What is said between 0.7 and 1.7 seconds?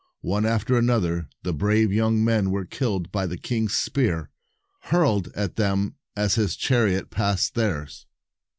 another, the